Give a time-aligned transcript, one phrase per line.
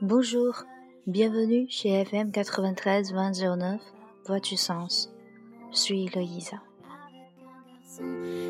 [0.00, 0.64] Bonjour,
[1.06, 3.80] bienvenue chez FM 93 2009,
[4.26, 5.10] Voix du sens.
[5.72, 6.60] Je suis Loïsa.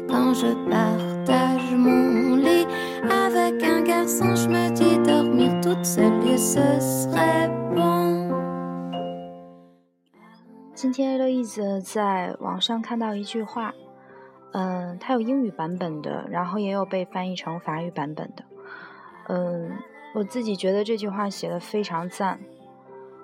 [0.09, 2.66] Quand je partage mon lit
[3.02, 8.32] avec un garçon, je me dis dormir toute seule et ce serait bon.
[10.75, 13.73] 今天 Louise 在网上看到一句话，
[14.52, 18.45] 嗯，它有英语版本的，然后也有被翻译成法语版本的，
[19.28, 19.70] 嗯。
[20.13, 22.40] 我自己觉得这句话写的非常赞，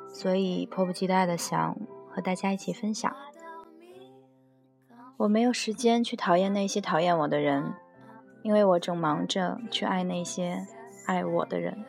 [0.08, 1.76] 所以迫不及待的想
[2.10, 3.14] 和大家一起分享。
[5.18, 7.74] 我没有时间去讨厌那些讨厌我的人，
[8.44, 10.68] 因为我正忙着去爱那些
[11.06, 11.84] 爱我的人。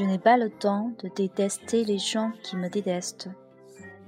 [0.00, 3.28] Je n'ai pas le temps de détester les gens qui me détestent,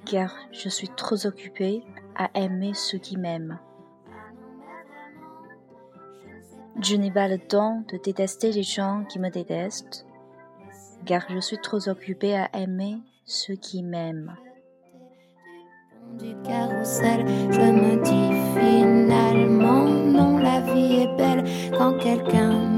[0.07, 1.83] car je suis trop occupée
[2.17, 3.59] à aimer ceux qui m'aiment.
[6.81, 10.07] Je n'ai pas le temps de détester les gens qui me détestent,
[11.05, 12.97] car je suis trop occupée à aimer
[13.27, 14.34] ceux qui m'aiment.
[16.19, 21.45] Du je me dis finalement non, la vie est belle
[21.77, 22.72] quand quelqu'un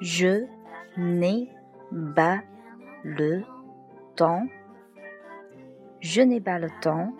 [0.00, 0.46] Je
[0.96, 1.50] n'ai
[2.14, 2.40] pas
[3.02, 3.42] le
[4.14, 4.46] temps.
[6.00, 7.12] Je n'ai pas le temps.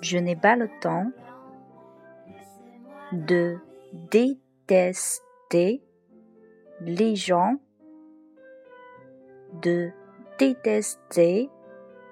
[0.00, 1.12] Je n'ai pas le temps
[3.12, 3.58] de
[4.10, 5.82] détester
[6.80, 7.56] les gens,
[9.62, 9.92] de
[10.38, 11.48] détester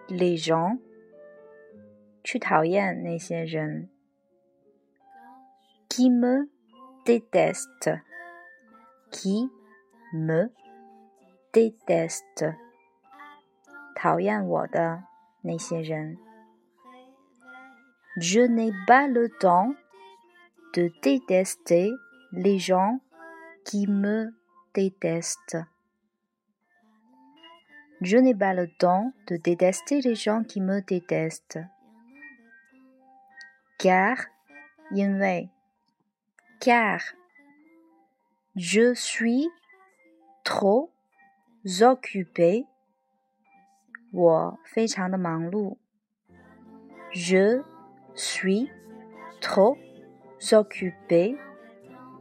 [0.08, 0.78] les gens,
[5.88, 6.48] qui me
[7.04, 7.90] déteste,
[9.10, 9.50] qui
[10.12, 10.50] me
[11.52, 12.44] déteste,
[18.16, 19.74] Je n'ai pas le temps
[20.74, 21.90] de détester
[22.32, 23.00] les gens
[23.64, 24.32] qui me
[24.74, 25.58] détestent.
[28.00, 31.60] Je n'ai pas le temps de détester les gens qui me détestent.
[33.78, 34.16] Car,
[36.62, 37.00] car,
[38.54, 39.50] je suis
[40.44, 40.92] trop
[41.80, 42.64] occupé.
[47.10, 47.62] Je
[48.14, 48.70] suis
[49.40, 49.76] trop
[50.52, 51.36] occupé,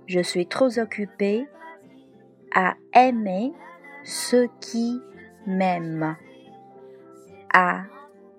[0.07, 1.47] je suis trop occupé
[2.55, 3.53] à aimer
[4.03, 4.99] ceux qui
[5.45, 6.17] m'aiment,
[7.53, 7.83] à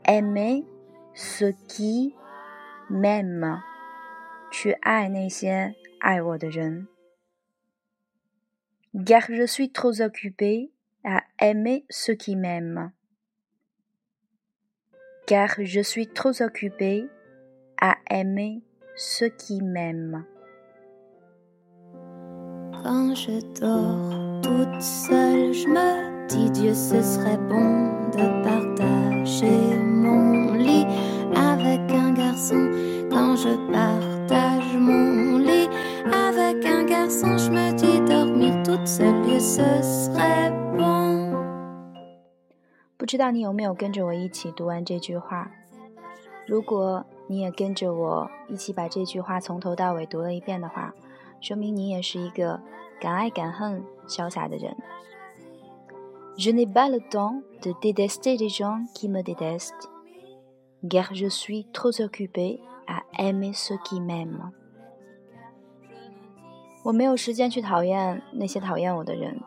[0.08, 0.66] aimer
[1.14, 2.12] ceux qui
[2.90, 3.62] m'aiment.
[4.52, 4.74] Tu
[9.06, 10.70] Car je suis trop occupé
[11.04, 12.92] à aimer ceux qui m'aiment.
[15.26, 17.08] Car je suis trop occupé
[17.80, 18.62] à aimer
[18.94, 20.26] ceux qui m'aiment.
[22.84, 30.52] Quand je dors toute seule, je me dis Dieu, ce serait bon de partager mon
[30.52, 30.84] lit
[31.34, 32.70] avec un garçon.
[33.10, 33.56] Quand je
[34.31, 35.69] partage mon lit
[36.05, 41.35] avec un garçon, je me dis dormir toute seule et ce serait bon.
[42.97, 45.51] 不知道你有没有跟着我一起读完这句话？
[46.45, 50.93] 如果你也跟着我一起把这句话从头到尾读了一遍的话，
[51.41, 52.61] 说明你也是一个
[53.01, 54.75] 敢爱敢恨、潇洒的人。
[56.37, 59.89] Je n'ai pas le temps de détester les gens qui me détestent,
[60.87, 64.52] car je suis trop occupé à aimer ceux qui Man，。
[66.84, 69.40] 我没有时间去讨厌那些讨厌我的人，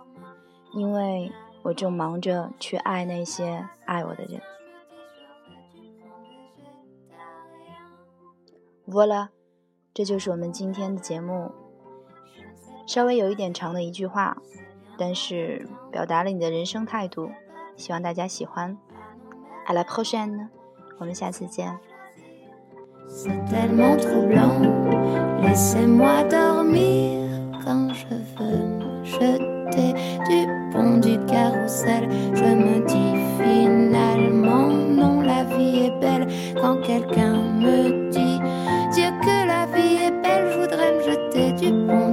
[0.74, 1.32] 因为
[1.64, 4.42] 我正忙着去爱那些爱我的人。
[8.88, 9.30] Voila，
[9.94, 11.52] 这就是我们今天的节目。
[12.88, 14.38] 稍微有一点长的一句话，
[14.96, 17.32] 但是表达了你的人生态度，
[17.76, 18.78] 希望大家喜欢。
[19.66, 20.50] À la prochaine，
[21.00, 21.80] 我们下次见。
[23.08, 24.62] C'est tellement troublant,
[25.42, 27.30] laissez-moi dormir
[27.64, 29.94] quand je veux me jeter
[30.30, 32.08] du pont du carrousel.
[32.34, 36.28] Je me dis finalement, non, la vie est belle
[36.62, 38.40] quand quelqu'un me dit
[38.94, 42.05] Dieu que la vie est belle, je voudrais me jeter du pont.